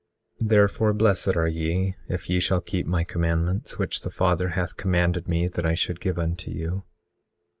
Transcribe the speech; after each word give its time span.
18:14 0.41 0.49
Therefore 0.49 0.93
blessed 0.93 1.35
are 1.37 1.47
ye 1.47 1.93
if 2.09 2.27
ye 2.27 2.39
shall 2.39 2.59
keep 2.59 2.87
my 2.87 3.03
commandments, 3.03 3.77
which 3.77 4.01
the 4.01 4.09
Father 4.09 4.49
hath 4.57 4.75
commanded 4.75 5.27
me 5.27 5.47
that 5.47 5.63
I 5.63 5.75
should 5.75 5.99
give 6.01 6.17
unto 6.17 6.49
you. 6.49 6.81